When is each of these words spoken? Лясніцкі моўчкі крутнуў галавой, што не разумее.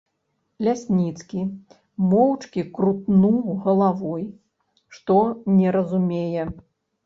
Лясніцкі 0.67 1.41
моўчкі 2.15 2.65
крутнуў 2.79 3.39
галавой, 3.69 4.27
што 4.97 5.21
не 5.63 5.79
разумее. 5.81 6.43